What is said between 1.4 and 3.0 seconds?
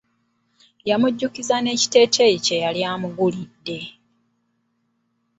n'ekiteeteyi kye yali